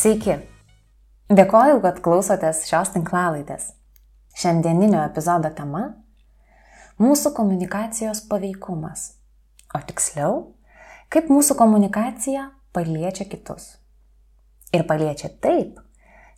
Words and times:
Sveiki! 0.00 0.32
Dėkoju, 1.28 1.80
kad 1.84 1.98
klausotės 2.00 2.62
šios 2.64 2.88
tinklalaidės. 2.94 3.66
Šiandieninio 4.32 5.02
epizodo 5.02 5.50
tema- 5.52 5.82
mūsų 7.04 7.34
komunikacijos 7.36 8.22
paveikumas. 8.30 9.02
O 9.76 9.80
tiksliau, 9.84 10.54
kaip 11.12 11.28
mūsų 11.28 11.56
komunikacija 11.58 12.46
paliečia 12.72 13.26
kitus. 13.28 13.76
Ir 14.72 14.86
paliečia 14.88 15.28
taip, 15.28 15.76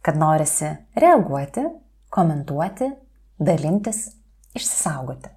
kad 0.03 0.19
norisi 0.19 0.73
reaguoti, 0.97 1.63
komentuoti, 2.11 2.91
dalintis, 3.39 4.17
išsisaugoti. 4.59 5.31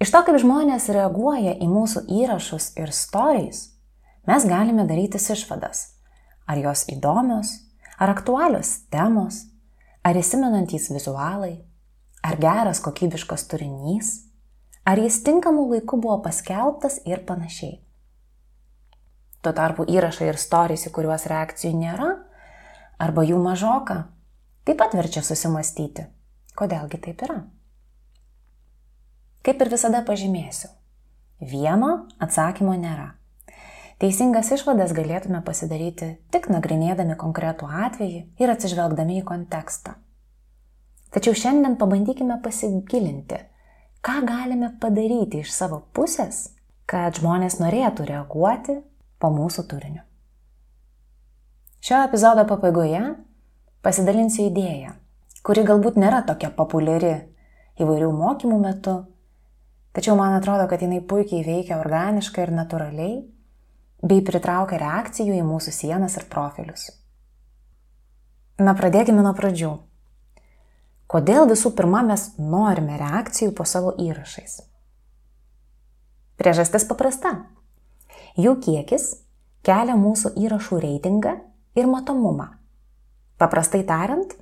Iš 0.00 0.12
to, 0.12 0.22
kaip 0.28 0.36
žmonės 0.36 0.92
reaguoja 0.92 1.56
į 1.56 1.72
mūsų 1.78 2.04
įrašus 2.20 2.76
ir 2.76 2.92
stories, 2.92 3.70
mes 4.26 4.44
galime 4.44 4.84
darytis 4.84 5.30
išvadas 5.30 5.93
Ar 6.46 6.60
jos 6.60 6.84
įdomios, 6.92 7.54
ar 7.98 8.12
aktualios 8.12 8.84
temos, 8.92 9.46
ar 10.04 10.16
įsimenantys 10.20 10.90
vizualai, 10.92 11.64
ar 12.24 12.36
geras 12.40 12.82
kokybiškas 12.84 13.46
turinys, 13.48 14.12
ar 14.84 15.00
jis 15.00 15.22
tinkamų 15.24 15.68
laikų 15.72 16.00
buvo 16.04 16.18
paskelbtas 16.24 17.00
ir 17.08 17.24
panašiai. 17.28 17.80
Tuo 19.44 19.52
tarpu 19.52 19.84
įrašai 19.88 20.30
ir 20.30 20.40
storys, 20.40 20.86
į 20.88 20.92
kuriuos 20.96 21.26
reakcijų 21.28 21.74
nėra, 21.76 22.12
arba 23.00 23.24
jų 23.28 23.40
mažoka, 23.40 24.06
taip 24.64 24.80
pat 24.80 24.96
verčia 24.96 25.20
susimastyti, 25.24 26.06
kodėlgi 26.56 27.00
taip 27.08 27.24
yra. 27.26 27.42
Kaip 29.44 29.60
ir 29.60 29.68
visada 29.68 30.00
pažymėsiu, 30.06 30.70
vieno 31.44 32.06
atsakymo 32.24 32.72
nėra. 32.80 33.10
Teisingas 34.02 34.50
išvadas 34.50 34.90
galėtume 34.94 35.38
pasidaryti 35.46 36.08
tik 36.34 36.48
nagrinėdami 36.50 37.14
konkretų 37.18 37.68
atvejį 37.86 38.22
ir 38.42 38.50
atsižvelgdami 38.50 39.20
į 39.20 39.26
kontekstą. 39.28 39.94
Tačiau 41.14 41.36
šiandien 41.38 41.76
pabandykime 41.78 42.40
pasigilinti, 42.42 43.38
ką 44.02 44.16
galime 44.26 44.72
padaryti 44.82 45.44
iš 45.44 45.52
savo 45.54 45.78
pusės, 45.94 46.48
kad 46.90 47.14
žmonės 47.20 47.60
norėtų 47.62 48.08
reaguoti 48.08 48.80
po 49.22 49.30
mūsų 49.30 49.64
turiniu. 49.70 50.02
Šio 51.84 52.00
epizodo 52.08 52.42
pabaigoje 52.48 53.04
pasidalinsiu 53.84 54.48
idėją, 54.48 54.96
kuri 55.46 55.62
galbūt 55.68 56.00
nėra 56.00 56.24
tokia 56.26 56.50
populiari 56.50 57.14
įvairių 57.78 58.10
mokymų 58.10 58.58
metu, 58.58 58.96
tačiau 59.94 60.18
man 60.18 60.34
atrodo, 60.34 60.66
kad 60.66 60.82
jinai 60.82 60.98
puikiai 60.98 61.46
veikia 61.46 61.78
organiškai 61.78 62.48
ir 62.48 62.54
natūraliai 62.58 63.14
bei 64.04 64.20
pritraukia 64.24 64.78
reakcijų 64.82 65.38
į 65.38 65.46
mūsų 65.48 65.72
sienas 65.72 66.18
ir 66.20 66.28
profilius. 66.28 66.90
Na, 68.60 68.76
pradėkime 68.76 69.24
nuo 69.24 69.32
pradžių. 69.34 69.72
Kodėl 71.10 71.48
visų 71.50 71.72
pirma 71.78 72.04
mes 72.06 72.28
norime 72.38 72.98
reakcijų 73.00 73.54
po 73.56 73.66
savo 73.68 73.94
įrašais? 74.00 74.60
Priežastis 76.38 76.86
paprasta. 76.88 77.32
Jų 78.36 78.56
kiekis 78.62 79.08
kelia 79.66 79.96
mūsų 79.98 80.34
įrašų 80.44 80.80
reitingą 80.84 81.36
ir 81.78 81.88
matomumą. 81.90 82.48
Paprastai 83.40 83.82
tariant, 83.86 84.34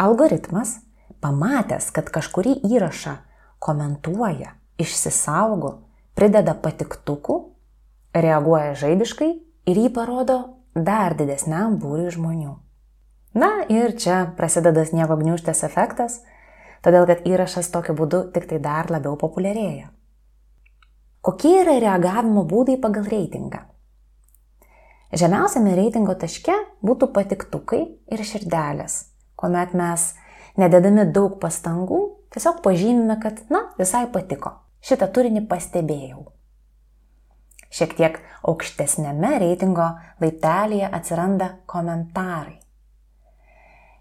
algoritmas, 0.00 0.78
pamatęs, 1.20 1.90
kad 1.92 2.08
kažkurį 2.12 2.58
įrašą 2.68 3.18
komentuoja, 3.60 4.54
išsisaugo, 4.80 5.80
prideda 6.16 6.54
patiktukų, 6.56 7.40
reaguoja 8.14 8.74
žaibiškai 8.78 9.30
ir 9.70 9.80
jį 9.84 9.92
parodo 9.94 10.40
dar 10.74 11.14
didesniam 11.18 11.78
būriui 11.82 12.10
žmonių. 12.14 12.56
Na 13.34 13.50
ir 13.70 13.94
čia 13.94 14.24
prasideda 14.36 14.82
sniego 14.86 15.14
gniuštės 15.20 15.62
efektas, 15.66 16.20
todėl 16.82 17.06
kad 17.06 17.22
įrašas 17.28 17.70
tokiu 17.70 17.94
būdu 17.94 18.24
tik 18.34 18.48
tai 18.50 18.58
dar 18.58 18.90
labiau 18.90 19.14
populiarėja. 19.20 19.90
Kokie 21.20 21.60
yra 21.60 21.76
reagavimo 21.78 22.46
būdai 22.48 22.78
pagal 22.80 23.06
reitingą? 23.06 23.60
Žemiausiame 25.12 25.74
reitingo 25.76 26.14
taške 26.18 26.54
būtų 26.86 27.10
patiktukai 27.14 27.80
ir 28.14 28.24
širdelės, 28.24 29.10
kuomet 29.36 29.74
mes, 29.76 30.14
nededami 30.58 31.04
daug 31.10 31.36
pastangų, 31.42 32.00
tiesiog 32.34 32.62
pažymime, 32.64 33.18
kad, 33.22 33.42
na, 33.50 33.66
visai 33.78 34.06
patiko. 34.10 34.56
Šitą 34.80 35.10
turinį 35.12 35.44
pastebėjau. 35.50 36.24
Šiek 37.70 37.94
tiek 37.98 38.18
aukštesnėme 38.42 39.36
reitingo 39.38 39.86
laiptelėje 40.22 40.90
atsiranda 40.90 41.52
komentarai. 41.70 42.58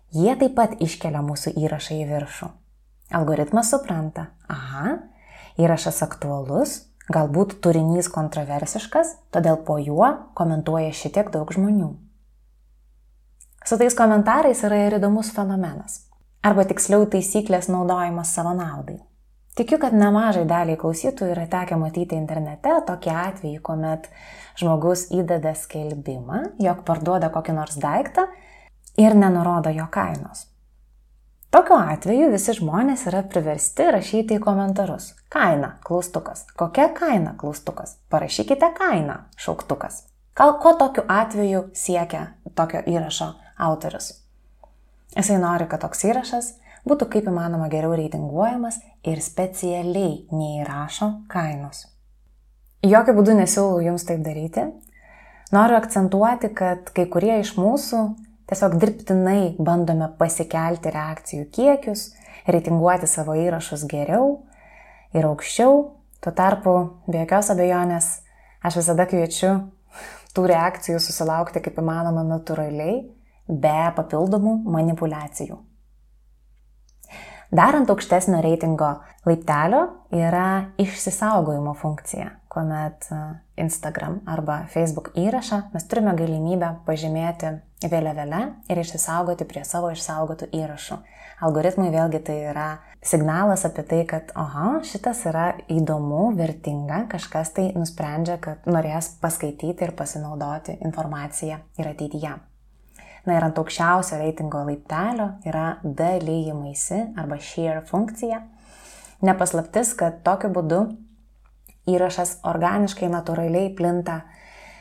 Jie 0.09 0.33
taip 0.41 0.55
pat 0.57 0.73
iškelia 0.81 1.21
mūsų 1.21 1.53
įrašą 1.61 1.99
į 2.01 2.05
viršų. 2.09 2.49
Algoritmas 3.13 3.69
supranta, 3.69 4.31
aha, 4.49 4.95
įrašas 5.61 6.01
aktualus, 6.05 6.79
galbūt 7.13 7.59
turinys 7.61 8.09
kontroversiškas, 8.13 9.15
todėl 9.33 9.61
po 9.65 9.77
juo 9.81 10.09
komentuoja 10.37 10.93
šitiek 10.93 11.29
daug 11.33 11.49
žmonių. 11.53 11.91
Su 13.65 13.77
tais 13.77 13.93
komentarais 13.93 14.63
yra 14.65 14.85
ir 14.87 14.97
įdomus 14.97 15.29
fenomenas. 15.35 16.05
Arba 16.41 16.63
tiksliau 16.65 17.05
taisyklės 17.11 17.67
naudojimas 17.69 18.33
savo 18.33 18.55
naudai. 18.57 18.97
Tikiu, 19.59 19.75
kad 19.75 19.91
nemažai 19.91 20.45
daliai 20.47 20.79
klausytojų 20.79 21.33
yra 21.33 21.41
tekę 21.51 21.75
matyti 21.75 22.15
internete 22.15 22.77
tokį 22.87 23.09
atvejį, 23.11 23.57
kuomet 23.59 24.05
žmogus 24.55 25.09
įdeda 25.11 25.51
skelbimą, 25.51 26.37
jog 26.63 26.85
parduoda 26.87 27.27
kokį 27.33 27.57
nors 27.57 27.75
daiktą 27.83 28.23
ir 29.03 29.17
nenurodo 29.19 29.73
jo 29.75 29.83
kainos. 29.91 30.45
Tokiu 31.51 31.75
atveju 31.75 32.29
visi 32.31 32.55
žmonės 32.55 33.03
yra 33.11 33.25
priversti 33.27 33.89
rašyti 33.91 34.37
į 34.37 34.43
komentarus. 34.45 35.09
Kaina, 35.27 35.73
klaustukas. 35.83 36.45
Kokia 36.55 36.87
kaina, 36.95 37.35
klaustukas. 37.35 37.97
Parašykite 38.15 38.71
kainą, 38.79 39.17
šauktukas. 39.35 40.05
Gal 40.39 40.55
ko 40.63 40.71
tokiu 40.79 41.03
atveju 41.03 41.65
siekia 41.75 42.29
tokio 42.55 42.85
įrašo 42.87 43.33
autorius? 43.59 44.13
Jisai 45.19 45.43
nori, 45.43 45.67
kad 45.67 45.83
toks 45.83 46.07
įrašas 46.07 46.53
būtų 46.89 47.07
kaip 47.13 47.29
įmanoma 47.29 47.69
geriau 47.71 47.93
reitinguojamas 47.97 48.79
ir 49.07 49.21
specialiai 49.23 50.25
neįrašo 50.33 51.09
kainos. 51.31 51.85
Jokių 52.85 53.15
būdų 53.17 53.35
nesiūlau 53.41 53.81
jums 53.83 54.05
taip 54.07 54.23
daryti. 54.23 54.65
Noriu 55.51 55.75
akcentuoti, 55.79 56.51
kad 56.55 56.91
kai 56.95 57.07
kurie 57.11 57.39
iš 57.41 57.55
mūsų 57.57 58.03
tiesiog 58.49 58.77
dirbtinai 58.81 59.55
bandome 59.59 60.07
pasikelti 60.19 60.93
reakcijų 60.93 61.47
kiekius, 61.53 62.09
reitinguoti 62.49 63.09
savo 63.09 63.35
įrašus 63.37 63.85
geriau 63.89 64.39
ir 65.13 65.27
aukščiau. 65.29 65.79
Tuo 66.19 66.33
tarpu, 66.35 66.73
be 67.07 67.21
jokios 67.21 67.51
abejonės, 67.53 68.09
aš 68.65 68.81
visada 68.81 69.05
kviečiu 69.07 69.53
tų 70.35 70.49
reakcijų 70.51 70.99
susilaukti 71.03 71.63
kaip 71.63 71.79
įmanoma 71.79 72.25
natūraliai, 72.27 73.01
be 73.49 73.79
papildomų 73.95 74.59
manipulacijų. 74.69 75.57
Darant 77.49 77.89
aukštesnio 77.89 78.43
reitingo 78.45 78.87
laiptelio 79.25 79.87
yra 80.13 80.69
išsisaugojimo 80.77 81.73
funkcija, 81.73 82.27
kuomet 82.47 83.07
e, 83.09 83.21
Instagram 83.63 84.19
arba 84.29 84.59
Facebook 84.69 85.09
įrašą 85.17 85.63
mes 85.73 85.87
turime 85.89 86.13
galimybę 86.19 86.69
pažymėti 86.85 87.55
vėliavėlę 87.89 88.41
ir 88.69 88.81
išsisaugoti 88.83 89.47
prie 89.49 89.63
savo 89.65 89.89
išsaugotų 89.95 90.51
įrašų. 90.59 90.99
Algoritmui 91.47 91.89
vėlgi 91.89 92.21
tai 92.27 92.37
yra 92.51 92.67
signalas 93.01 93.65
apie 93.65 93.85
tai, 93.87 94.03
kad, 94.05 94.29
oha, 94.37 94.83
šitas 94.85 95.23
yra 95.31 95.47
įdomu, 95.71 96.35
vertinga, 96.37 97.05
kažkas 97.09 97.55
tai 97.55 97.69
nusprendžia, 97.73 98.37
kad 98.43 98.69
norės 98.69 99.15
paskaityti 99.23 99.87
ir 99.87 99.95
pasinaudoti 99.97 100.77
informaciją 100.83 101.63
ir 101.81 101.91
ateityje. 101.95 102.35
Na 103.27 103.35
ir 103.35 103.45
ant 103.45 103.59
aukščiausio 103.59 104.19
reitingo 104.21 104.61
laiptelio 104.67 105.33
yra 105.47 105.79
dalyjimaisi 105.83 107.01
arba 107.19 107.39
share 107.43 107.83
funkcija. 107.89 108.41
Nepaslaptis, 109.25 109.93
kad 109.99 110.21
tokiu 110.23 110.51
būdu 110.55 110.83
įrašas 111.89 112.37
organiškai 112.47 113.09
natūraliai 113.11 113.73
plinta 113.75 114.21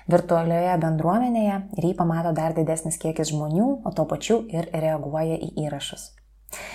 virtualioje 0.08 0.76
bendruomenėje 0.82 1.56
ir 1.76 1.88
jį 1.90 1.96
pamato 1.98 2.32
dar 2.36 2.54
didesnis 2.56 2.96
kiekis 3.00 3.32
žmonių, 3.32 3.68
o 3.84 3.92
tuo 3.92 4.06
pačiu 4.08 4.40
ir 4.48 4.70
reaguoja 4.72 5.36
į 5.36 5.52
įrašus. 5.66 6.12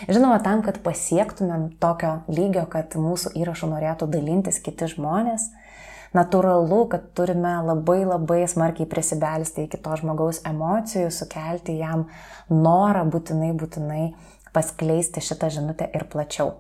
Žinoma, 0.06 0.38
tam, 0.46 0.62
kad 0.62 0.78
pasiektumėm 0.86 1.72
tokio 1.82 2.20
lygio, 2.30 2.68
kad 2.70 2.94
mūsų 3.00 3.34
įrašų 3.42 3.72
norėtų 3.72 4.08
dalintis 4.14 4.60
kiti 4.62 4.90
žmonės, 4.92 5.48
natūralu, 6.18 6.84
kad 6.92 7.10
turime 7.18 7.56
labai 7.66 8.04
labai 8.06 8.44
smarkiai 8.50 8.90
prisibelsti 8.90 9.68
iki 9.68 9.80
to 9.82 9.98
žmogaus 10.00 10.42
emocijų, 10.48 11.10
sukelti 11.14 11.78
jam 11.80 12.08
norą 12.50 13.06
būtinai, 13.10 13.52
būtinai 13.58 14.06
paskleisti 14.54 15.24
šitą 15.24 15.50
žinutę 15.54 15.90
ir 15.94 16.08
plačiau. 16.12 16.54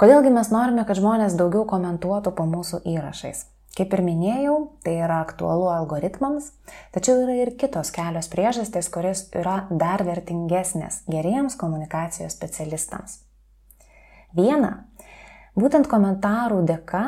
Kodėlgi 0.00 0.32
mes 0.34 0.50
norime, 0.50 0.82
kad 0.86 0.98
žmonės 0.98 1.36
daugiau 1.38 1.62
komentuotų 1.70 2.34
po 2.34 2.46
mūsų 2.50 2.82
įrašais? 2.96 3.44
Kaip 3.74 3.94
ir 3.94 4.02
minėjau, 4.06 4.54
tai 4.86 4.96
yra 5.02 5.20
aktualu 5.24 5.66
algoritmams, 5.72 6.52
tačiau 6.94 7.24
yra 7.24 7.34
ir 7.42 7.52
kitos 7.58 7.90
kelios 7.94 8.28
priežastys, 8.30 8.86
kuris 8.90 9.24
yra 9.34 9.64
dar 9.70 10.02
vertingesnės 10.06 11.00
geriems 11.10 11.56
komunikacijos 11.58 12.36
specialistams. 12.36 13.20
Viena, 14.34 14.86
būtent 15.58 15.90
komentarų 15.90 16.62
dėka 16.70 17.04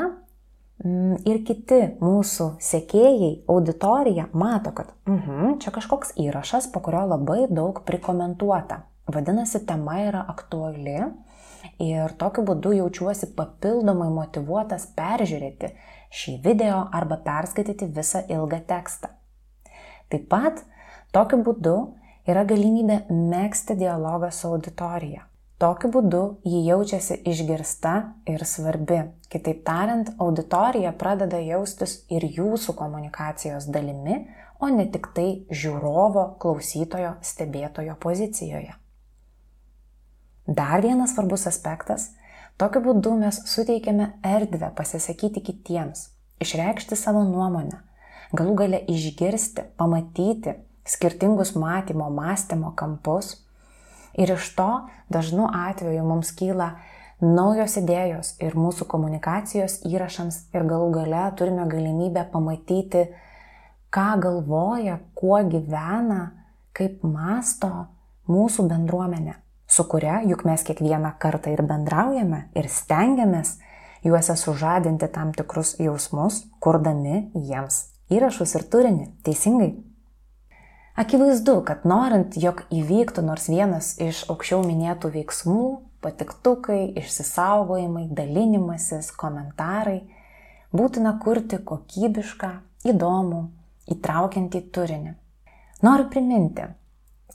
ir 0.84 1.40
kiti 1.46 1.78
mūsų 2.02 2.49
sekėjai, 2.62 3.31
auditorija 3.49 4.28
mato, 4.37 4.73
kad 4.76 4.93
mhm, 5.08 5.56
čia 5.62 5.73
kažkoks 5.75 6.17
įrašas, 6.20 6.69
po 6.73 6.82
kurio 6.84 7.06
labai 7.14 7.46
daug 7.49 7.81
prikomentuota. 7.88 8.82
Vadinasi, 9.06 9.62
tema 9.67 10.00
yra 10.02 10.25
aktuali 10.28 10.99
ir 11.82 12.14
tokiu 12.19 12.43
būdu 12.46 12.75
jaučiuosi 12.76 13.31
papildomai 13.38 14.08
motivuotas 14.12 14.88
peržiūrėti 14.99 15.70
šį 16.17 16.40
video 16.44 16.82
arba 16.94 17.19
perskaityti 17.22 17.88
visą 17.94 18.25
ilgą 18.29 18.61
tekstą. 18.67 19.12
Taip 20.11 20.26
pat 20.31 20.62
tokiu 21.14 21.40
būdu 21.46 21.76
yra 22.26 22.44
galimybė 22.46 23.06
mėgsti 23.11 23.79
dialogą 23.79 24.32
su 24.34 24.50
auditorija. 24.50 25.25
Tokiu 25.56 25.88
būdu 25.88 26.23
ji 26.44 26.58
jaučiasi 26.67 27.23
išgirsta 27.25 27.93
ir 28.29 28.43
svarbi. 28.44 28.99
Kitaip 29.32 29.62
tariant, 29.64 30.11
auditorija 30.20 30.93
pradeda 30.93 31.41
jaustis 31.41 32.03
ir 32.12 32.26
jūsų 32.29 32.75
komunikacijos 32.76 33.70
dalimi, 33.73 34.26
o 34.61 34.69
ne 34.69 34.85
tik 34.93 35.08
tai 35.17 35.47
žiūrovo, 35.49 36.26
klausytojo, 36.43 37.14
stebėtojo 37.25 37.97
pozicijoje. 38.00 38.76
Dar 40.47 40.85
vienas 40.85 41.17
svarbus 41.17 41.47
aspektas- 41.49 42.11
tokiu 42.61 42.85
būdu 42.85 43.17
mes 43.19 43.41
suteikiame 43.49 44.12
erdvę 44.23 44.70
pasisakyti 44.76 45.41
kitiems, 45.41 46.11
išreikšti 46.41 46.97
savo 46.97 47.25
nuomonę, 47.25 47.81
galų 48.32 48.55
gale 48.55 48.85
išgirsti, 48.87 49.64
pamatyti 49.76 50.55
skirtingus 50.85 51.55
matymo, 51.56 52.11
mąstymo 52.11 52.73
kampus. 52.76 53.45
Ir 54.16 54.32
iš 54.36 54.50
to 54.56 54.68
dažnu 55.12 55.48
atveju 55.52 56.04
mums 56.08 56.32
kyla 56.36 56.72
naujos 57.20 57.76
idėjos 57.80 58.34
ir 58.44 58.56
mūsų 58.56 58.88
komunikacijos 58.88 59.80
įrašams 59.88 60.42
ir 60.56 60.66
galų 60.68 60.90
gale 60.98 61.24
turime 61.36 61.64
galimybę 61.68 62.26
pamatyti, 62.32 63.06
ką 63.92 64.10
galvoja, 64.20 65.00
kuo 65.16 65.40
gyvena, 65.44 66.30
kaip 66.76 67.04
masto 67.04 67.88
mūsų 68.28 68.68
bendruomenė 68.68 69.40
su 69.66 69.84
kuria 69.84 70.20
juk 70.24 70.44
mes 70.44 70.62
kiekvieną 70.62 71.12
kartą 71.19 71.50
ir 71.52 71.62
bendraujame 71.66 72.46
ir 72.54 72.69
stengiamės 72.70 73.56
juose 74.06 74.36
sužadinti 74.38 75.08
tam 75.12 75.32
tikrus 75.34 75.74
jausmus, 75.82 76.44
kurdami 76.60 77.26
jiems 77.34 77.82
įrašus 78.12 78.54
ir 78.58 78.66
turinį. 78.70 79.08
Teisingai. 79.26 79.72
Akivaizdu, 80.96 81.58
kad 81.69 81.82
norint, 81.84 82.38
jog 82.40 82.62
įvyktų 82.72 83.20
nors 83.26 83.50
vienas 83.52 83.90
iš 84.00 84.22
aukščiau 84.32 84.62
minėtų 84.64 85.10
veiksmų, 85.12 85.64
patiktukai, 86.00 86.87
išsisaugojimai, 86.96 88.06
dalinimasis, 88.16 89.10
komentarai, 89.20 89.98
būtina 90.72 91.12
kurti 91.20 91.58
kokybišką, 91.69 92.50
įdomų, 92.88 93.43
įtraukiantį 93.93 94.62
turinį. 94.72 95.12
Noriu 95.84 96.08
priminti, 96.08 96.70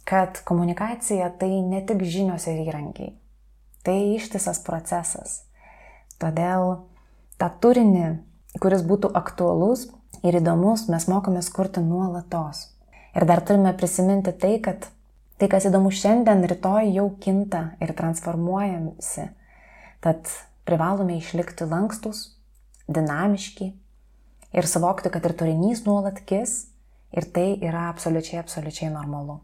kad 0.09 0.41
komunikacija 0.49 1.29
tai 1.37 1.61
ne 1.61 1.83
tik 1.85 2.01
žinios 2.01 2.49
ir 2.49 2.65
įrankiai. 2.65 3.13
Tai 3.85 3.97
ištisas 4.17 4.63
procesas. 4.65 5.43
Todėl 6.17 6.79
tą 7.37 7.53
turinį, 7.61 8.09
kuris 8.57 8.81
būtų 8.89 9.13
aktualus 9.21 9.91
ir 10.25 10.41
įdomus, 10.41 10.89
mes 10.89 11.05
mokomės 11.05 11.53
kurti 11.53 11.85
nuolatos. 11.85 12.71
Ir 13.15 13.27
dar 13.27 13.41
turime 13.43 13.73
prisiminti 13.75 14.31
tai, 14.31 14.55
kad 14.63 14.87
tai, 15.41 15.49
kas 15.51 15.67
įdomu 15.67 15.91
šiandien, 15.91 16.45
rytoj 16.47 16.93
jau 16.95 17.09
kinta 17.23 17.73
ir 17.83 17.91
transformuojamsi. 17.97 19.27
Tad 20.01 20.31
privalome 20.67 21.17
išlikti 21.19 21.67
lankstus, 21.67 22.23
dinamiški 22.87 23.71
ir 24.53 24.67
suvokti, 24.67 25.11
kad 25.11 25.25
ir 25.25 25.35
turinys 25.37 25.83
nuolat 25.87 26.21
kis 26.27 26.67
ir 27.11 27.27
tai 27.35 27.55
yra 27.59 27.89
absoliučiai, 27.91 28.39
absoliučiai 28.41 28.91
normalu. 28.93 29.41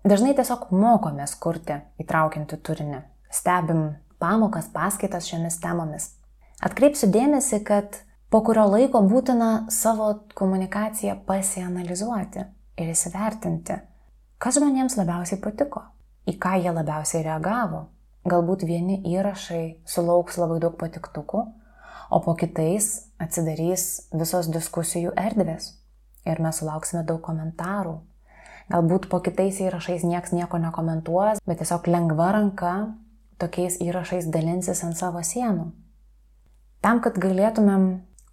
Dažnai 0.00 0.32
tiesiog 0.36 0.70
mokomės 0.72 1.34
kurti 1.36 1.76
įtraukiantį 2.00 2.60
turinį. 2.64 3.00
Stebim 3.30 3.82
pamokas, 4.22 4.70
paskaitas 4.72 5.26
šiomis 5.28 5.58
temomis. 5.60 6.06
Atkreipsiu 6.64 7.10
dėmesį, 7.12 7.60
kad 7.68 8.00
po 8.30 8.40
kurio 8.46 8.66
laiko 8.70 9.02
būtina 9.10 9.70
savo 9.72 10.10
komunikaciją 10.38 11.16
pasianalizuoti 11.26 12.44
ir 12.80 12.92
įsivertinti, 12.92 13.78
kas 14.38 14.58
žmonėms 14.58 14.96
labiausiai 15.00 15.40
patiko, 15.42 15.84
į 16.30 16.36
ką 16.40 16.56
jie 16.62 16.74
labiausiai 16.74 17.24
reagavo. 17.26 17.88
Galbūt 18.28 18.66
vieni 18.68 18.98
įrašai 19.08 19.80
sulauks 19.88 20.36
labai 20.36 20.60
daug 20.60 20.76
patiktukų, 20.80 21.46
o 22.10 22.20
po 22.20 22.34
kitais 22.36 23.10
atsidarys 23.22 24.10
visos 24.12 24.50
diskusijų 24.52 25.14
erdvės 25.16 25.72
ir 26.28 26.42
mes 26.44 26.60
sulauksime 26.60 27.02
daug 27.08 27.22
komentarų, 27.24 27.96
Galbūt 28.70 29.08
po 29.10 29.18
kitais 29.18 29.56
įrašais 29.58 30.04
niekas 30.06 30.30
nieko 30.30 30.58
nekomentuos, 30.62 31.40
bet 31.42 31.58
tiesiog 31.58 31.88
lengva 31.90 32.28
ranka 32.36 32.74
tokiais 33.42 33.80
įrašais 33.82 34.28
dalinsis 34.30 34.84
ant 34.86 34.94
savo 34.94 35.24
sienų. 35.26 35.72
Tam, 36.78 37.00
kad 37.02 37.18
galėtumėm 37.18 37.88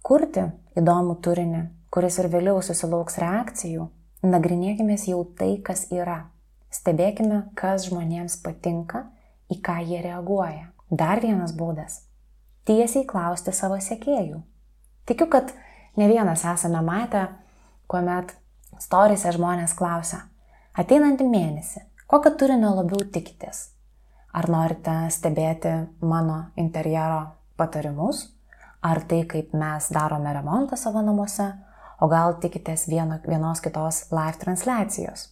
kurti 0.08 0.46
įdomų 0.80 1.18
turinį, 1.20 1.62
kuris 1.92 2.16
ir 2.22 2.30
vėliau 2.32 2.62
susilauks 2.64 3.18
reakcijų, 3.20 3.90
nagrinėkime 4.24 4.96
jau 5.04 5.20
tai, 5.36 5.58
kas 5.64 5.84
yra. 5.92 6.30
Stebėkime, 6.72 7.42
kas 7.56 7.84
žmonėms 7.88 8.38
patinka, 8.44 9.04
į 9.52 9.58
ką 9.64 9.78
jie 9.84 10.00
reaguoja. 10.04 10.70
Dar 10.88 11.20
vienas 11.20 11.52
būdas- 11.52 12.04
tiesiai 12.68 13.04
klausti 13.04 13.52
savo 13.52 13.76
sekėjų. 13.76 14.40
Tikiu, 15.04 15.28
kad 15.28 15.52
ne 15.96 16.08
vienas 16.08 16.44
esame 16.44 16.80
matę, 16.84 17.28
kuomet 17.88 18.34
Storyse 18.78 19.32
žmonės 19.32 19.74
klausia, 19.74 20.22
ateinantį 20.72 21.24
mėnesį, 21.24 21.80
kokio 22.06 22.30
turinio 22.30 22.74
labiau 22.76 23.04
tikitės? 23.04 23.70
Ar 24.32 24.48
norite 24.48 25.10
stebėti 25.10 25.88
mano 26.00 26.50
interjero 26.56 27.32
patarimus, 27.56 28.37
ar 28.82 29.02
tai, 29.08 29.24
kaip 29.28 29.54
mes 29.56 29.88
darome 29.94 30.32
remontą 30.34 30.76
savo 30.76 31.02
namuose, 31.02 31.48
o 32.00 32.08
gal 32.08 32.36
tikitės 32.42 32.86
vieno, 32.90 33.18
vienos 33.26 33.60
kitos 33.60 34.04
live 34.14 34.38
transliacijos. 34.42 35.28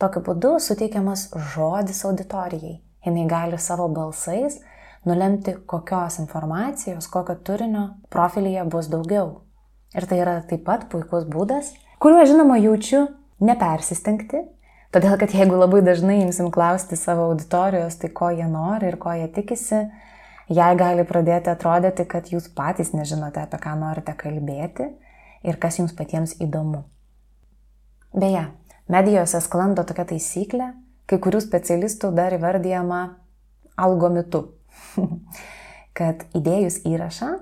Tokiu 0.00 0.22
būdu 0.24 0.56
suteikiamas 0.60 1.30
žodis 1.54 2.04
auditorijai. 2.04 2.80
Jis 3.06 3.28
gali 3.30 3.58
savo 3.62 3.86
balsais 3.88 4.58
nulemti, 5.06 5.54
kokios 5.66 6.18
informacijos, 6.18 7.06
kokio 7.08 7.36
turinio 7.46 7.88
profilyje 8.10 8.64
bus 8.70 8.88
daugiau. 8.90 9.42
Ir 9.94 10.08
tai 10.10 10.18
yra 10.24 10.40
taip 10.48 10.64
pat 10.66 10.88
puikus 10.90 11.28
būdas 11.30 11.70
kuriuo 11.98 12.24
žinoma 12.28 12.58
jaučiu 12.60 13.06
nepersistengti, 13.40 14.42
todėl 14.94 15.16
kad 15.20 15.32
jeigu 15.34 15.56
labai 15.58 15.82
dažnai 15.84 16.20
imsim 16.24 16.50
klausti 16.52 16.98
savo 16.98 17.30
auditorijos, 17.30 17.96
tai 18.00 18.10
ko 18.12 18.30
jie 18.34 18.48
nori 18.50 18.90
ir 18.90 18.98
ko 19.00 19.14
jie 19.16 19.28
tikisi, 19.32 19.86
jai 20.52 20.72
gali 20.78 21.04
pradėti 21.06 21.50
atrodyti, 21.52 22.06
kad 22.08 22.30
jūs 22.32 22.48
patys 22.54 22.92
nežinote, 22.94 23.42
apie 23.42 23.60
ką 23.62 23.74
norite 23.80 24.14
kalbėti 24.18 24.90
ir 25.46 25.58
kas 25.62 25.80
jums 25.80 25.94
patiems 25.96 26.36
įdomu. 26.42 26.84
Beje, 28.16 28.46
medijose 28.90 29.40
sklando 29.44 29.84
tokia 29.86 30.06
taisyklė, 30.12 30.70
kai 31.06 31.18
kurių 31.22 31.42
specialistų 31.44 32.12
dar 32.16 32.34
įvardyjama 32.36 33.02
algomitu, 33.76 34.46
kad 35.98 36.24
įdėjus 36.36 36.82
įrašą 36.88 37.34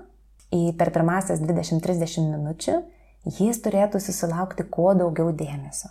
į 0.55 0.65
per 0.79 0.91
pirmasias 0.95 1.41
20-30 1.43 2.29
minučių 2.33 2.81
jis 3.25 3.61
turėtų 3.65 4.01
susilaukti 4.01 4.65
kuo 4.69 4.93
daugiau 4.97 5.31
dėmesio. 5.33 5.89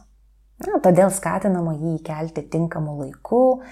Na, 0.65 0.79
todėl 0.79 1.11
skatinama 1.11 1.75
jį 1.75 1.97
įkelti 1.99 2.45
tinkamu 2.53 2.95
laiku, 3.01 3.65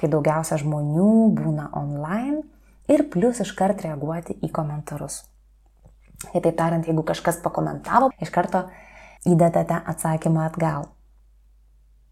kai 0.00 0.08
daugiausia 0.08 0.56
žmonių 0.62 1.10
būna 1.36 1.68
online 1.76 2.40
ir 2.90 3.06
plus 3.10 3.40
iškart 3.44 3.84
reaguoti 3.86 4.36
į 4.42 4.50
komentarus. 4.54 5.22
Kitaip 6.32 6.56
tariant, 6.58 6.86
jeigu 6.86 7.04
kažkas 7.06 7.40
pakomentavo, 7.44 8.10
iš 8.20 8.32
karto 8.34 8.66
įdedate 9.28 9.78
atsakymą 9.88 10.44
atgal. 10.48 10.90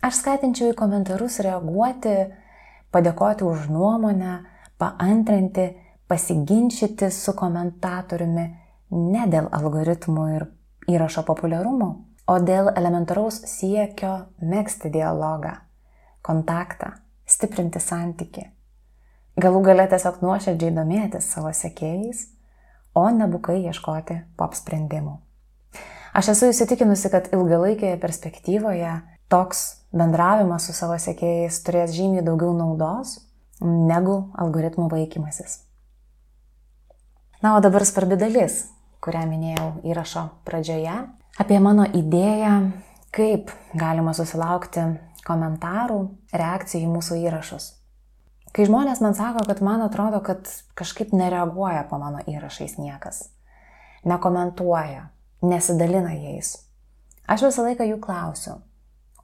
Aš 0.05 0.23
skatinčiau 0.23 0.73
į 0.73 0.79
komentarus 0.79 1.41
reaguoti, 1.45 2.15
padėkoti 2.95 3.45
už 3.45 3.67
nuomonę, 3.75 4.39
paantrinti, 4.81 5.69
pasiginčyti 6.09 7.11
su 7.13 7.35
komentatoriumi 7.37 8.47
ne 8.95 9.25
dėl 9.29 9.51
algoritmų 9.53 10.29
ir 10.37 10.47
įrašo 10.89 11.27
populiarumo, 11.29 11.91
o 12.29 12.37
dėl 12.41 12.71
elementaraus 12.73 13.43
siekio 13.51 14.15
mėgsti 14.41 14.93
dialogą, 14.95 15.59
kontaktą, 16.25 16.95
stiprinti 17.29 17.83
santyki. 17.83 18.47
Galų 19.39 19.61
gale 19.63 19.85
tiesiog 19.87 20.19
nuoširdžiai 20.25 20.73
domėtis 20.75 21.29
savo 21.31 21.53
sekėjais, 21.55 22.25
o 22.99 23.05
nebukai 23.15 23.61
ieškoti 23.71 24.17
pop 24.35 24.57
sprendimų. 24.59 25.13
Aš 26.19 26.33
esu 26.33 26.49
įsitikinusi, 26.51 27.07
kad 27.13 27.29
ilgalaikėje 27.31 28.01
perspektyvoje 28.03 28.97
toks 29.31 29.63
bendravimas 29.95 30.67
su 30.67 30.75
savo 30.75 30.99
sekėjais 30.99 31.61
turės 31.63 31.95
žymiai 31.95 32.27
daugiau 32.27 32.51
naudos 32.57 33.21
negu 33.63 34.19
algoritmų 34.35 34.89
vaikymasis. 34.91 35.61
Na, 37.39 37.55
o 37.55 37.63
dabar 37.63 37.87
svarbi 37.87 38.19
dalis, 38.19 38.65
kurią 38.99 39.23
minėjau 39.31 39.71
įrašo 39.87 40.27
pradžioje, 40.49 40.99
apie 41.39 41.63
mano 41.63 41.87
idėją, 41.87 42.57
kaip 43.15 43.55
galima 43.79 44.19
susilaukti 44.19 44.91
komentarų, 45.29 46.03
reakcijų 46.35 46.89
į 46.89 46.95
mūsų 46.99 47.23
įrašus. 47.29 47.77
Kai 48.53 48.65
žmonės 48.65 49.03
man 49.05 49.15
sako, 49.17 49.45
kad 49.47 49.61
man 49.65 49.83
atrodo, 49.85 50.21
kad 50.25 50.49
kažkaip 50.79 51.13
nereaguoja 51.13 51.85
po 51.91 51.99
mano 52.01 52.23
įrašais 52.27 52.79
niekas, 52.81 53.29
nekomentuoja, 54.09 55.09
nesidalina 55.45 56.15
jais, 56.17 56.55
aš 57.29 57.49
visą 57.49 57.67
laiką 57.67 57.87
jų 57.91 57.99
klausiu, 58.03 58.59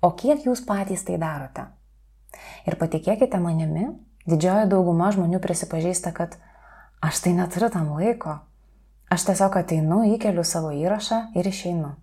o 0.04 0.10
kiek 0.12 0.44
jūs 0.44 0.64
patys 0.68 1.06
tai 1.08 1.16
darote? 1.20 1.68
Ir 2.68 2.76
patikėkite 2.80 3.40
manimi, 3.40 3.92
didžioji 4.28 4.68
dauguma 4.72 5.12
žmonių 5.14 5.40
prisipažįsta, 5.40 6.12
kad 6.12 6.36
aš 7.04 7.22
tai 7.24 7.36
neturiu 7.38 7.70
tam 7.72 7.94
laiko. 7.96 8.40
Aš 9.12 9.28
tiesiog 9.28 9.56
ateinu, 9.60 10.02
įkeliu 10.16 10.42
savo 10.48 10.72
įrašą 10.74 11.36
ir 11.38 11.46
išeinu. 11.46 11.94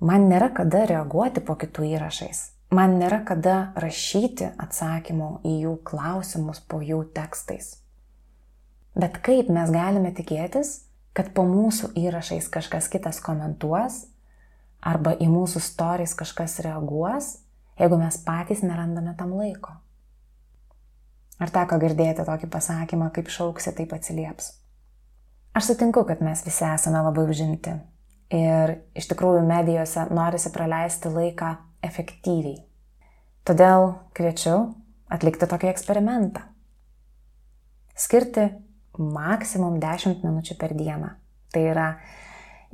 Man 0.00 0.26
nėra 0.28 0.50
kada 0.52 0.84
reaguoti 0.88 1.44
po 1.44 1.54
kitų 1.56 1.86
įrašais 1.94 2.55
man 2.74 2.96
nėra 3.00 3.22
kada 3.26 3.72
rašyti 3.78 4.50
atsakymų 4.62 5.30
į 5.46 5.54
jų 5.64 5.74
klausimus 5.86 6.60
po 6.60 6.80
jų 6.82 7.04
tekstais. 7.14 7.76
Bet 8.96 9.20
kaip 9.24 9.50
mes 9.52 9.70
galime 9.72 10.12
tikėtis, 10.16 10.86
kad 11.16 11.32
po 11.36 11.44
mūsų 11.48 11.92
įrašais 11.96 12.48
kažkas 12.52 12.88
kitas 12.92 13.20
komentuos 13.24 14.06
arba 14.80 15.14
į 15.20 15.28
mūsų 15.32 15.60
storijas 15.64 16.14
kažkas 16.16 16.58
reaguos, 16.64 17.36
jeigu 17.80 17.98
mes 18.00 18.16
patys 18.24 18.62
nerandame 18.64 19.16
tam 19.18 19.34
laiko? 19.36 19.76
Ar 21.36 21.52
teko 21.52 21.76
girdėti 21.80 22.24
tokį 22.24 22.48
pasakymą, 22.48 23.10
kaip 23.12 23.28
šauksi, 23.28 23.74
taip 23.76 23.92
atsilieps? 23.92 24.54
Aš 25.56 25.72
sutinku, 25.72 26.04
kad 26.08 26.22
mes 26.24 26.40
visi 26.44 26.64
esame 26.68 27.02
labai 27.04 27.26
užimti 27.28 27.76
ir 28.32 28.72
iš 28.96 29.06
tikrųjų 29.12 29.44
medijose 29.46 30.06
norisi 30.10 30.50
praleisti 30.52 31.12
laiką 31.12 31.52
efektyviai. 31.86 32.60
Todėl 33.46 33.92
kviečiu 34.16 34.56
atlikti 35.12 35.46
tokį 35.46 35.68
eksperimentą. 35.70 36.42
Skirti 37.96 38.48
maksimum 38.98 39.78
10 39.80 40.24
minučių 40.24 40.56
per 40.58 40.74
dieną. 40.76 41.12
Tai 41.54 41.62
yra 41.62 41.86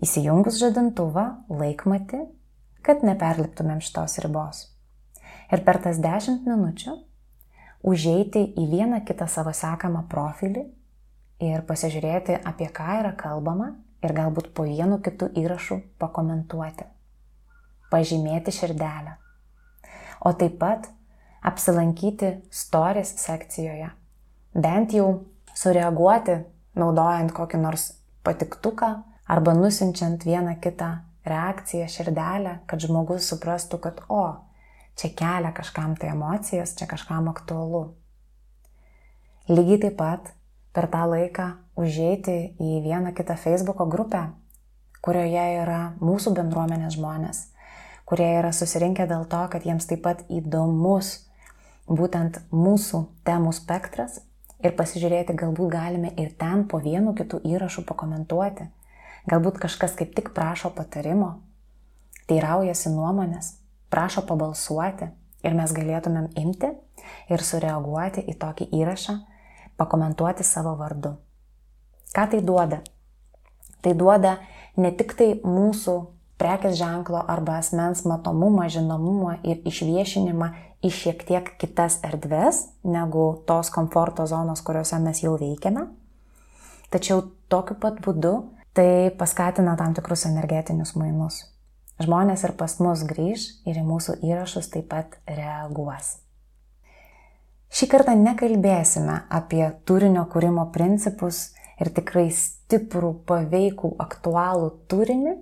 įsijungus 0.02 0.56
žadintuvą, 0.62 1.26
laikmatį, 1.52 2.22
kad 2.82 3.04
neperliptumėm 3.06 3.82
šitos 3.84 4.16
ribos. 4.24 4.64
Ir 5.52 5.62
per 5.66 5.78
tas 5.84 6.00
10 6.00 6.46
minučių 6.48 6.96
užeiti 7.92 8.46
į 8.56 8.66
vieną 8.72 9.02
kitą 9.06 9.28
savo 9.28 9.52
sekamą 9.52 10.06
profilį 10.10 10.64
ir 11.44 11.66
pasižiūrėti, 11.68 12.40
apie 12.48 12.70
ką 12.72 12.98
yra 13.02 13.12
kalbama 13.18 13.74
ir 14.02 14.16
galbūt 14.16 14.54
po 14.56 14.64
vienu 14.66 15.02
kitu 15.04 15.28
įrašu 15.36 15.82
pakomentuoti 16.00 16.91
pažymėti 17.92 18.54
širdelę. 18.56 19.18
O 20.24 20.32
taip 20.38 20.58
pat 20.60 20.88
apsilankyti 21.42 22.36
stories 22.50 23.14
sekcijoje. 23.18 23.90
Bent 24.54 24.94
jau 24.94 25.08
sureaguoti, 25.58 26.38
naudojant 26.78 27.32
kokį 27.34 27.60
nors 27.62 27.88
patiktuką 28.24 28.92
arba 29.28 29.54
nusinčiant 29.56 30.24
vieną 30.24 30.58
kitą 30.62 30.92
reakciją 31.26 31.88
širdelę, 31.90 32.58
kad 32.66 32.82
žmogus 32.82 33.26
suprastų, 33.30 33.80
kad 33.82 34.02
o, 34.08 34.22
čia 34.98 35.12
kelia 35.18 35.52
kažkam 35.54 35.96
tai 35.98 36.12
emocijas, 36.14 36.76
čia 36.78 36.86
kažkam 36.90 37.30
aktualu. 37.30 37.92
Lygiai 39.50 39.80
taip 39.86 39.98
pat 39.98 40.32
per 40.74 40.88
tą 40.90 41.04
laiką 41.10 41.48
užeiti 41.78 42.54
į 42.62 42.82
vieną 42.84 43.14
kitą 43.16 43.36
Facebook 43.38 43.82
grupę, 43.90 44.28
kurioje 45.02 45.46
yra 45.62 45.80
mūsų 46.02 46.34
bendruomenės 46.38 46.98
žmonės 46.98 47.46
kurie 48.08 48.28
yra 48.38 48.52
susirinkę 48.52 49.06
dėl 49.10 49.24
to, 49.30 49.42
kad 49.52 49.64
jiems 49.66 49.88
taip 49.90 50.02
pat 50.06 50.22
įdomus 50.32 51.14
būtent 51.88 52.40
mūsų 52.52 53.04
temų 53.26 53.52
spektras 53.56 54.20
ir 54.62 54.76
pasižiūrėti, 54.78 55.36
galbūt 55.38 55.72
galime 55.72 56.12
ir 56.16 56.32
ten 56.38 56.66
po 56.68 56.80
vienu 56.82 57.14
kitų 57.18 57.42
įrašų 57.54 57.84
pakomentuoti. 57.88 58.68
Galbūt 59.30 59.60
kažkas 59.62 59.94
kaip 59.98 60.14
tik 60.16 60.32
prašo 60.34 60.72
patarimo, 60.74 61.36
teiraujasi 62.30 62.90
nuomonės, 62.90 63.56
prašo 63.90 64.24
pabalsuoti 64.26 65.12
ir 65.46 65.58
mes 65.58 65.74
galėtumėm 65.74 66.32
imti 66.42 66.72
ir 67.30 67.44
sureaguoti 67.44 68.24
į 68.30 68.34
tokį 68.42 68.70
įrašą, 68.80 69.18
pakomentuoti 69.78 70.46
savo 70.46 70.74
vardu. 70.78 71.16
Ką 72.12 72.26
tai 72.34 72.42
duoda? 72.44 72.82
Tai 73.82 73.94
duoda 73.98 74.36
ne 74.76 74.90
tik 74.94 75.14
tai 75.18 75.28
mūsų 75.42 75.96
prekės 76.42 76.74
ženklo 76.80 77.22
arba 77.30 77.60
asmens 77.62 78.02
matomumą, 78.08 78.66
žinomumą 78.74 79.38
ir 79.46 79.62
išviešinimą 79.68 80.50
į 80.82 80.90
šiek 80.90 81.22
tiek 81.28 81.50
kitas 81.62 82.00
erdves 82.02 82.64
negu 82.82 83.28
tos 83.46 83.70
komforto 83.70 84.26
zonos, 84.26 84.64
kuriuose 84.66 84.98
mes 85.04 85.22
jau 85.22 85.36
veikiame. 85.38 85.86
Tačiau 86.90 87.22
tokiu 87.52 87.78
pat 87.78 88.02
būdu 88.02 88.34
tai 88.74 89.12
paskatina 89.18 89.76
tam 89.78 89.94
tikrus 89.94 90.26
energetinius 90.28 90.96
mainus. 90.98 91.44
Žmonės 92.02 92.42
ir 92.48 92.56
pas 92.58 92.74
mus 92.82 93.04
grįž 93.06 93.46
ir 93.68 93.78
į 93.78 93.86
mūsų 93.86 94.18
įrašus 94.26 94.72
taip 94.72 94.88
pat 94.90 95.14
reaguos. 95.28 96.16
Šį 97.72 97.88
kartą 97.88 98.16
nekalbėsime 98.18 99.22
apie 99.32 99.62
turinio 99.88 100.26
kūrimo 100.28 100.66
principus 100.74 101.52
ir 101.80 101.92
tikrai 101.94 102.26
stiprų, 102.34 103.14
paveikų, 103.28 103.94
aktualų 104.02 104.68
turinį, 104.92 105.38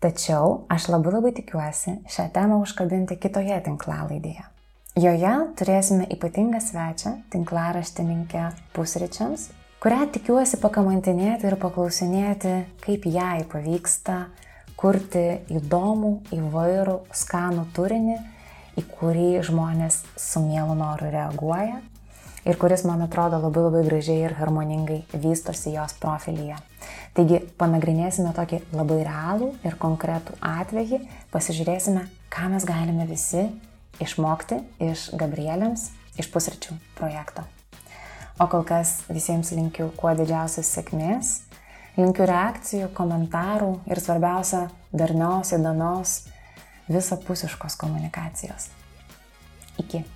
Tačiau 0.00 0.62
aš 0.72 0.86
labai 0.88 1.12
labai 1.12 1.30
tikiuosi 1.36 1.98
šią 2.08 2.24
temą 2.32 2.56
užkabinti 2.64 3.18
kitoje 3.20 3.58
tinklalaidėje. 3.66 4.46
Joje 4.96 5.32
turėsime 5.60 6.06
ypatingą 6.14 6.56
svečią, 6.64 7.12
tinklaraštininkę 7.34 8.46
pusryčiams, 8.72 9.50
kurią 9.84 10.06
tikiuosi 10.16 10.56
pakamantinėti 10.62 11.50
ir 11.50 11.58
paklausinėti, 11.60 12.54
kaip 12.80 13.04
jai 13.12 13.44
pavyksta 13.52 14.16
kurti 14.80 15.26
įdomų, 15.60 16.14
įvairų, 16.32 16.96
skanų 17.20 17.68
turinį, 17.76 18.16
į 18.80 18.88
kurį 18.96 19.30
žmonės 19.50 20.00
su 20.16 20.40
mielu 20.48 20.80
noru 20.80 21.12
reaguoja 21.12 21.82
ir 22.44 22.58
kuris, 22.60 22.84
man 22.88 23.02
atrodo, 23.04 23.40
labai 23.42 23.66
labai 23.66 23.84
gražiai 23.86 24.24
ir 24.26 24.36
harmoningai 24.38 25.02
vystosi 25.12 25.74
jos 25.74 25.94
profilyje. 26.00 26.58
Taigi 27.14 27.40
panagrinėsime 27.60 28.32
tokį 28.36 28.62
labai 28.76 29.00
realų 29.06 29.50
ir 29.66 29.76
konkretų 29.80 30.36
atvejį, 30.44 31.00
pasižiūrėsime, 31.34 32.06
ką 32.32 32.50
mes 32.54 32.66
galime 32.68 33.06
visi 33.10 33.48
išmokti 34.00 34.60
iš 34.90 35.10
Gabrielėms, 35.20 35.90
iš 36.20 36.30
pusryčių 36.32 36.76
projekto. 36.98 37.44
O 38.40 38.46
kol 38.48 38.64
kas 38.64 39.02
visiems 39.12 39.52
linkiu 39.52 39.90
kuo 40.00 40.14
didžiausios 40.16 40.70
sėkmės, 40.72 41.34
linkiu 41.98 42.24
reakcijų, 42.30 42.88
komentarų 42.96 43.74
ir 43.90 44.00
svarbiausia, 44.00 44.68
darnios, 44.96 45.52
įdomios, 45.56 46.14
visapusiškos 46.88 47.76
komunikacijos. 47.80 48.70
Iki. 49.82 50.06